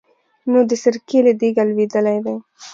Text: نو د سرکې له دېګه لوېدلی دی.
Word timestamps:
نو 0.51 0.59
د 0.69 0.71
سرکې 0.83 1.19
له 1.25 1.31
دېګه 1.39 1.63
لوېدلی 1.69 2.17
دی. 2.25 2.35